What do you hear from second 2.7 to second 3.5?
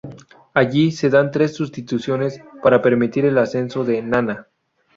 permitir el